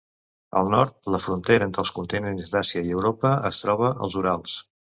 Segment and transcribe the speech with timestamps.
[0.61, 4.61] Al nord, la frontera entre els continents d'Àsia i Europa es troba als Urals.